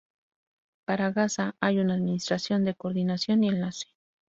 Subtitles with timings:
[0.83, 3.85] Para Gaza hay una Administración de Coordinación y Enlace.